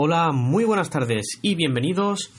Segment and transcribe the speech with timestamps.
[0.00, 2.30] Hola, muy buenas tardes y bienvenidos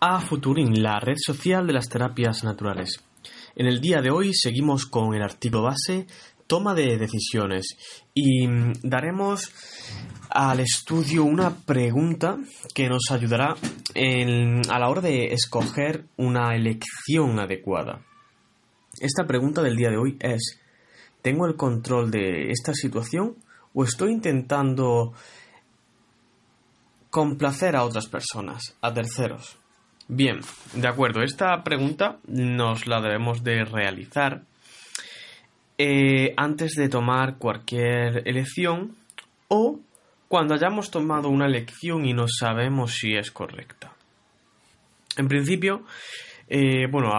[0.00, 3.02] a Futuring, la red social de las terapias naturales.
[3.56, 6.06] En el día de hoy seguimos con el artículo base
[6.46, 7.68] toma de decisiones
[8.12, 8.46] y
[8.82, 9.50] daremos
[10.28, 12.36] al estudio una pregunta
[12.74, 18.04] que nos ayudará a la hora de escoger una elección adecuada.
[19.00, 20.60] Esta pregunta del día de hoy es
[21.22, 23.36] ¿Tengo el control de esta situación
[23.72, 25.14] o estoy intentando
[27.10, 29.56] complacer a otras personas, a terceros?
[30.08, 30.40] Bien,
[30.74, 34.42] de acuerdo, esta pregunta nos la debemos de realizar
[35.78, 38.96] eh, antes de tomar cualquier elección
[39.48, 39.80] o
[40.28, 43.92] cuando hayamos tomado una elección y no sabemos si es correcta.
[45.16, 45.84] En principio,
[46.48, 47.10] eh, bueno,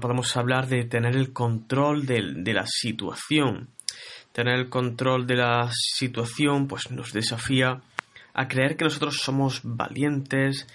[0.00, 3.68] podemos hablar de tener el control de, la situación.
[4.32, 7.80] Tener el control de la situación pues nos desafía
[8.34, 10.66] a creer que nosotros somos valientes,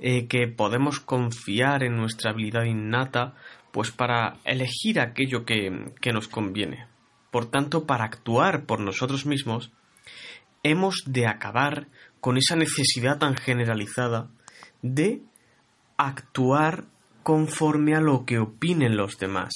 [0.00, 3.34] eh, que podemos confiar en nuestra habilidad innata
[3.72, 6.86] pues para elegir aquello que, que nos conviene.
[7.30, 9.72] Por tanto, para actuar por nosotros mismos,
[10.62, 11.88] hemos de acabar
[12.20, 14.28] con esa necesidad tan generalizada
[14.82, 15.22] de
[15.96, 16.84] actuar
[17.22, 19.52] conforme a lo que opinen los demás.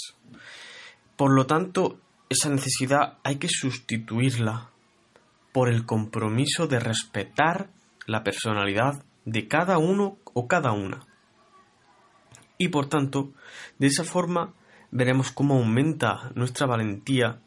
[1.17, 4.71] Por lo tanto, esa necesidad hay que sustituirla
[5.59, 7.69] por el compromiso de respetar
[8.07, 11.05] la personalidad de cada uno o cada una.
[12.59, 13.33] Y por tanto,
[13.77, 14.55] de esa forma
[14.93, 17.41] veremos cómo aumenta nuestra valentía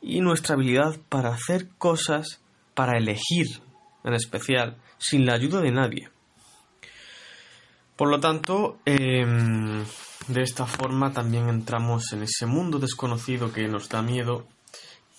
[0.00, 2.40] y nuestra habilidad para hacer cosas,
[2.74, 3.48] para elegir
[4.04, 6.08] en especial, sin la ayuda de nadie.
[7.96, 9.84] Por lo tanto, em,
[10.28, 14.46] de esta forma también entramos en ese mundo desconocido que nos da miedo,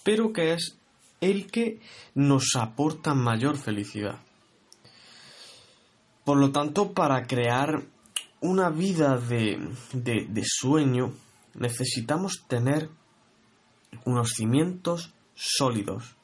[0.06, 0.81] pero que es
[1.22, 1.80] el que
[2.16, 4.20] nos aporta mayor felicidad.
[6.26, 7.84] Por lo tanto, para crear
[8.42, 9.60] una vida de,
[9.94, 11.14] de sueño,
[11.54, 12.90] necesitamos tener
[14.06, 16.16] unos cimientos sólidos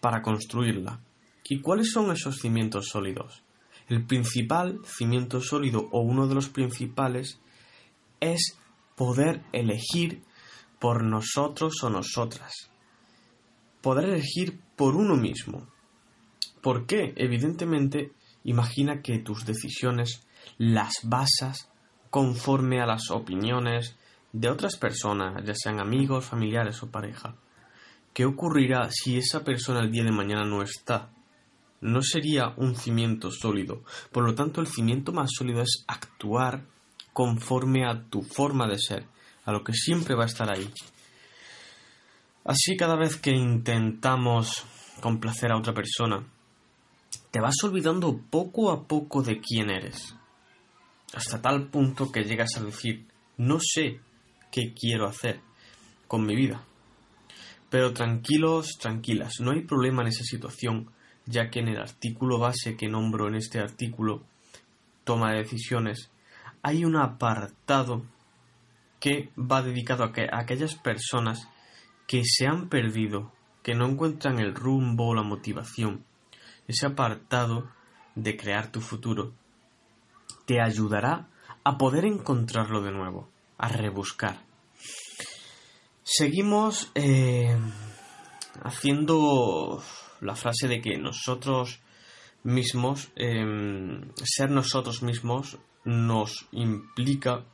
[0.00, 1.00] para construirla.
[1.44, 3.42] ¿Y cuáles son esos cimientos sólidos?
[3.88, 7.40] El principal cimiento sólido o uno de los principales
[8.20, 8.56] es
[8.94, 10.22] poder elegir
[10.78, 12.70] por nosotros o nosotras.
[13.80, 15.66] Poder elegir por uno mismo.
[16.60, 17.14] ¿Por qué?
[17.16, 18.12] Evidentemente,
[18.44, 20.26] imagina que tus decisiones
[20.58, 21.70] las basas
[22.10, 23.96] conforme a las opiniones
[24.32, 27.36] de otras personas, ya sean amigos, familiares o pareja.
[28.12, 31.10] ¿Qué ocurrirá si esa persona el día de mañana no está?
[31.80, 33.82] no sería un cimiento sólido.
[34.12, 36.64] Por lo tanto, el cimiento más sólido es actuar
[37.12, 39.06] conforme a tu forma de ser,
[39.44, 40.70] a lo que siempre va a estar ahí.
[42.50, 44.64] Así cada vez que intentamos
[45.00, 46.26] complacer a otra persona,
[47.30, 50.16] te vas olvidando poco a poco de quién eres,
[51.14, 53.06] hasta tal punto que llegas a decir,
[53.36, 54.00] no sé
[54.50, 55.40] qué quiero hacer
[56.08, 56.60] con mi vida.
[57.70, 60.90] Pero tranquilos, tranquilas, no hay problema en esa situación
[61.26, 64.24] ya que en el artículo base que nombro en este artículo,
[65.04, 66.10] toma de decisiones,
[66.64, 68.02] hay un apartado
[68.98, 71.48] que va dedicado a, que, a aquellas personas
[72.10, 73.30] que se han perdido,
[73.62, 76.04] que no encuentran el rumbo o la motivación.
[76.66, 77.70] Ese apartado
[78.16, 79.32] de crear tu futuro
[80.44, 81.28] te ayudará
[81.62, 83.28] a poder encontrarlo de nuevo,
[83.58, 84.40] a rebuscar.
[86.02, 87.56] Seguimos eh,
[88.64, 89.80] haciendo
[90.20, 91.78] la frase de que nosotros
[92.42, 97.44] mismos, em, ser nosotros mismos, nos implica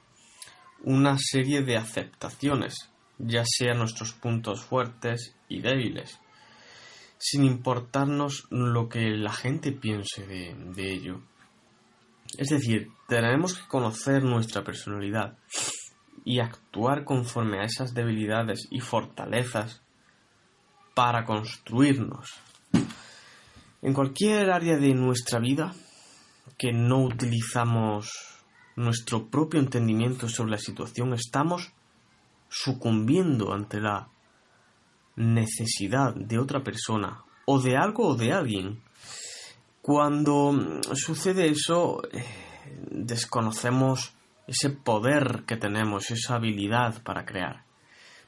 [0.83, 6.19] una serie de aceptaciones, ya sean nuestros puntos fuertes y débiles,
[7.19, 11.21] sin importarnos lo que la gente piense de, de ello.
[12.39, 15.39] Es decir, tenemos que conocer nuestra personalidad
[16.25, 19.83] y actuar conforme a esas debilidades y fortalezas
[20.95, 22.35] para construirnos
[23.87, 25.73] en cualquier área de nuestra vida
[26.59, 28.11] que no utilizamos
[28.75, 31.73] nuestro propio entendimiento sobre la situación, estamos
[32.49, 34.09] sucumbiendo ante la
[35.17, 38.83] necesidad de otra persona o de algo o de alguien.
[39.81, 42.25] Cuando sucede eso, eh,
[42.91, 44.15] desconocemos
[44.47, 47.65] ese poder que tenemos, esa habilidad para crear,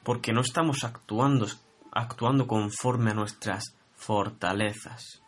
[0.03, 1.47] porque no estamos actuando,
[1.91, 5.21] actuando conforme a nuestras fortalezas.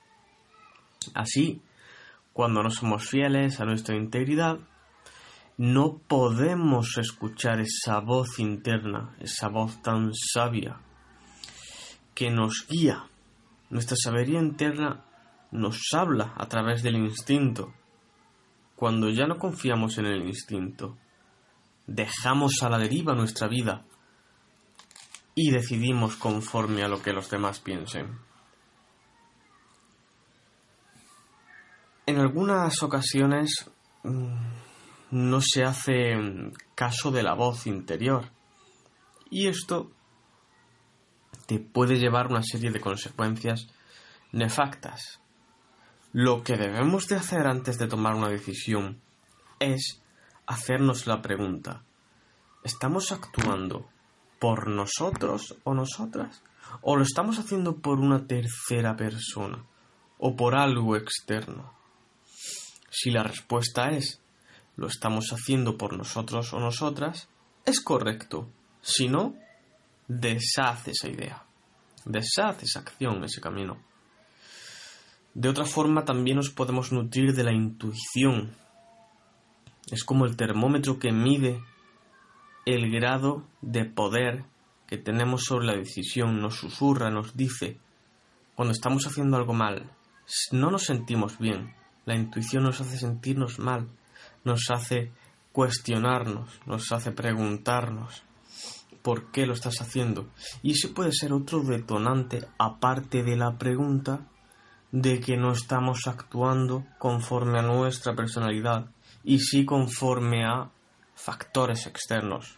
[1.14, 1.62] Así,
[2.34, 4.60] cuando no somos fieles a nuestra integridad,
[5.62, 10.82] no podemos escuchar esa voz interna, esa voz tan sabia
[12.16, 13.06] que nos guía.
[13.70, 15.06] Nuestra sabiduría interna
[15.52, 17.76] nos habla a través del instinto.
[18.76, 20.98] Cuando ya no confiamos en el instinto,
[21.86, 23.86] dejamos a la deriva nuestra vida
[25.36, 28.18] y decidimos conforme a lo que los demás piensen.
[32.08, 33.70] En algunas ocasiones
[34.02, 34.61] mm,
[35.12, 36.16] no se hace
[36.76, 38.32] caso de la voz interior
[39.30, 39.92] y esto
[41.48, 43.68] te puede llevar una serie de consecuencias
[44.32, 45.20] nefactas.
[46.14, 49.02] Lo que debemos de hacer antes de tomar una decisión
[49.60, 50.02] es
[50.46, 51.84] hacernos la pregunta,
[52.64, 53.90] ¿estamos actuando
[54.40, 56.42] por nosotros o nosotras?
[56.82, 59.66] ¿O lo estamos haciendo por una tercera persona?
[60.18, 61.74] ¿O por algo externo?
[62.90, 64.21] Si la respuesta es
[64.76, 67.30] lo estamos haciendo por nosotros o nosotras,
[67.66, 68.50] es correcto.
[68.82, 69.36] Si no,
[70.08, 71.44] deshace esa idea.
[72.06, 73.78] Deshace esa acción, ese camino.
[75.34, 78.56] De otra forma, también nos podemos nutrir de la intuición.
[79.92, 81.62] Es como el termómetro que mide
[82.66, 84.46] el grado de poder
[84.88, 87.80] que tenemos sobre la decisión, nos susurra, nos dice,
[88.56, 89.90] cuando estamos haciendo algo mal,
[90.52, 91.74] no nos sentimos bien,
[92.06, 93.88] la intuición nos hace sentirnos mal,
[94.44, 95.12] nos hace
[95.52, 98.24] cuestionarnos, nos hace preguntarnos
[99.02, 100.30] por qué lo estás haciendo.
[100.62, 104.28] Y ese puede ser otro detonante, aparte de la pregunta,
[104.92, 108.88] de que no estamos actuando conforme a nuestra personalidad
[109.24, 110.70] y sí conforme a
[111.16, 112.58] factores externos.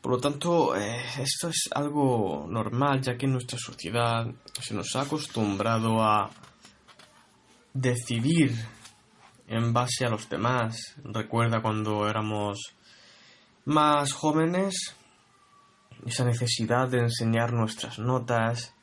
[0.00, 4.26] Por lo tanto, eh, esto es algo normal, ya que en nuestra sociedad
[4.60, 6.30] se nos ha acostumbrado a
[7.74, 8.54] decidir
[9.48, 10.96] en base a los demás.
[11.02, 12.74] Recuerda cuando éramos
[13.64, 14.94] más jóvenes,
[16.06, 18.74] esa necesidad de enseñar nuestras notas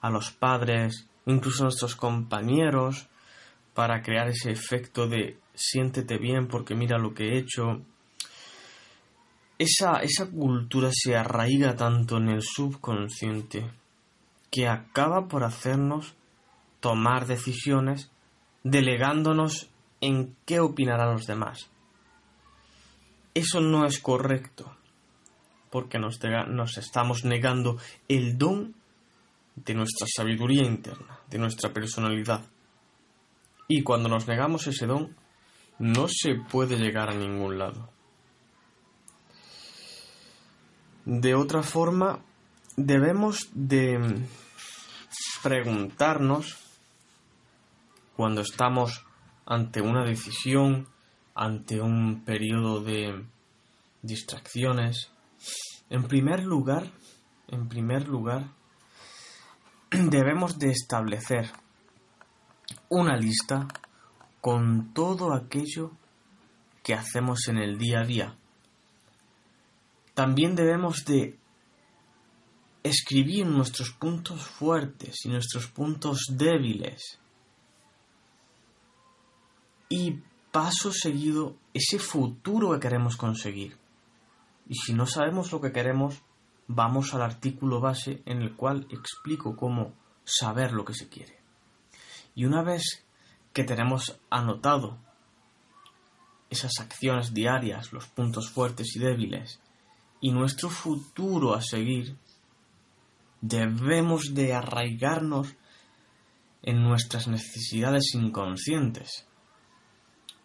[0.00, 3.06] a los padres, incluso a nuestros compañeros,
[3.74, 7.82] para crear ese efecto de siéntete bien porque mira lo que he hecho.
[9.58, 13.70] Esa, esa cultura se arraiga tanto en el subconsciente
[14.50, 16.14] que acaba por hacernos
[16.80, 18.10] tomar decisiones
[18.62, 19.70] delegándonos
[20.04, 21.70] en qué opinarán los demás.
[23.32, 24.76] Eso no es correcto,
[25.70, 26.20] porque nos,
[26.76, 28.74] estamos negando el don
[29.56, 32.44] de nuestra sabiduría interna, de nuestra personalidad.
[33.66, 35.16] Y cuando nos negamos ese don,
[35.78, 37.88] no se puede llegar a ningún lado.
[41.06, 42.20] De otra forma,
[42.76, 44.20] debemos de
[45.42, 46.58] preguntarnos
[48.16, 49.04] cuando estamos
[49.46, 50.88] ante una decisión,
[51.34, 53.24] ante un periodo de
[54.02, 55.10] distracciones.
[55.90, 56.90] En primer lugar,
[57.48, 58.50] en primer lugar,
[59.90, 61.50] debemos de establecer
[62.88, 63.68] una lista
[64.40, 65.92] con todo aquello
[66.82, 68.36] que hacemos en el día a día.
[70.14, 71.38] También debemos de
[72.82, 77.18] escribir nuestros puntos fuertes y nuestros puntos débiles.
[79.88, 80.20] Y
[80.50, 83.76] paso seguido ese futuro que queremos conseguir.
[84.68, 86.22] Y si no sabemos lo que queremos,
[86.66, 89.92] vamos al artículo base en el cual explico cómo
[90.24, 91.38] saber lo que se quiere.
[92.34, 93.04] Y una vez
[93.52, 94.98] que tenemos anotado
[96.50, 99.60] esas acciones diarias, los puntos fuertes y débiles,
[100.20, 102.16] y nuestro futuro a seguir,
[103.40, 105.54] debemos de arraigarnos
[106.62, 109.26] en nuestras necesidades inconscientes.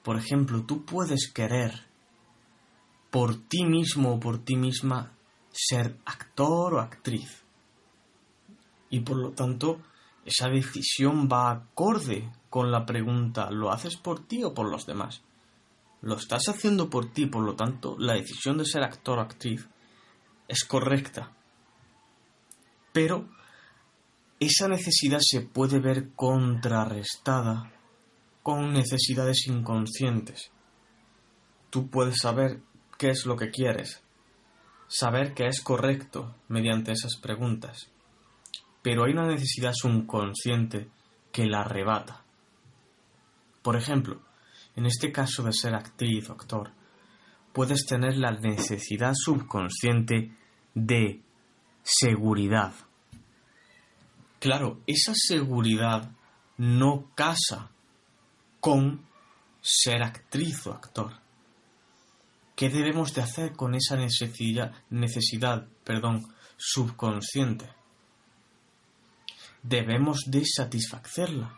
[0.04, 1.90] Por ejemplo, tú puedes querer
[3.10, 5.14] por ti mismo o por ti misma
[5.52, 7.44] ser actor o actriz.
[8.90, 9.82] Y por lo tanto,
[10.26, 15.22] esa decisión va acorde con la pregunta ¿lo haces por ti o por los demás?
[16.02, 19.68] Lo estás haciendo por ti, por lo tanto, la decisión de ser actor o actriz
[20.48, 21.32] es correcta.
[22.94, 23.28] Pero
[24.40, 27.74] esa necesidad se puede ver contrarrestada
[28.44, 30.52] con necesidades inconscientes.
[31.70, 32.62] Tú puedes saber
[32.98, 34.04] qué es lo que quieres,
[34.88, 37.92] saber que es correcto mediante esas preguntas,
[38.82, 40.90] pero hay una necesidad subconsciente
[41.32, 42.24] que la arrebata.
[43.62, 44.22] Por ejemplo,
[44.76, 46.72] en este caso de ser actriz o actor,
[47.54, 50.32] puedes tener la necesidad subconsciente
[50.74, 51.22] de
[51.84, 52.74] seguridad.
[54.40, 56.12] Claro, esa seguridad
[56.58, 57.72] no casa
[58.60, 59.06] con
[59.62, 61.14] ser actriz o actor.
[62.56, 67.80] ¿Qué debemos de hacer con esa necesidad, perdón, subconsciente?
[69.64, 71.58] debemos de satisfacerla.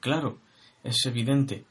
[0.00, 0.38] Claro,
[0.82, 1.64] es evidente,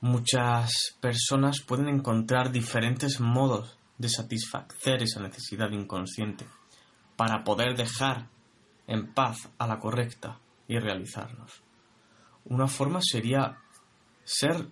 [0.00, 6.46] muchas personas pueden encontrar diferentes modos de satisfacer esa necesidad inconsciente
[7.16, 8.28] para poder dejar
[8.86, 11.65] en paz a la correcta y realizarnos.
[12.48, 13.58] Una forma sería
[14.24, 14.68] ser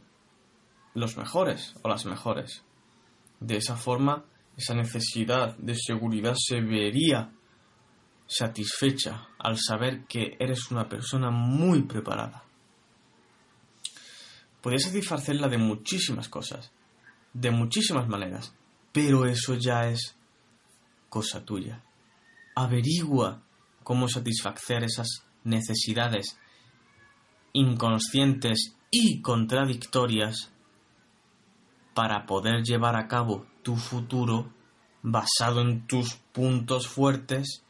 [0.95, 2.63] los mejores o las mejores.
[3.41, 4.25] De esa forma,
[4.57, 7.33] esa necesidad de seguridad se vería
[8.27, 12.45] satisfecha al saber que eres una persona muy preparada.
[14.63, 16.73] Podrías satisfacerla de muchísimas cosas,
[17.33, 18.55] de muchísimas maneras,
[18.93, 20.17] pero eso ya es
[21.09, 21.83] cosa tuya.
[22.55, 23.43] Averigua
[23.83, 26.39] cómo satisfacer esas necesidades
[27.55, 30.53] inconscientes y contradictorias
[31.95, 34.53] para poder llevar a cabo tu futuro
[35.03, 37.63] basado en tus puntos fuertes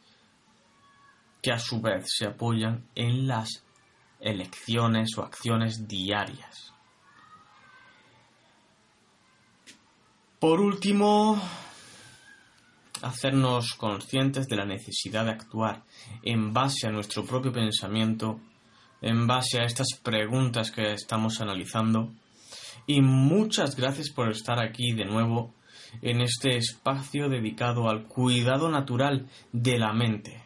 [1.41, 3.63] que a su vez se apoyan en las
[4.19, 6.73] elecciones o acciones diarias.
[10.39, 11.39] Por último,
[13.01, 15.83] hacernos conscientes de la necesidad de actuar
[16.23, 18.39] en base a nuestro propio pensamiento,
[19.05, 22.11] en base a estas preguntas que estamos analizando.
[22.87, 25.53] Y muchas gracias por estar aquí de nuevo
[26.01, 30.43] en este espacio dedicado al cuidado natural de la mente.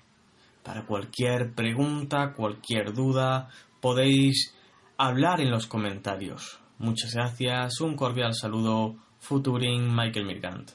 [0.61, 3.49] Para cualquier pregunta, cualquier duda,
[3.79, 4.53] podéis
[4.97, 6.59] hablar en los comentarios.
[6.79, 10.71] Muchas gracias, un cordial saludo, Futuring Michael Mirgant.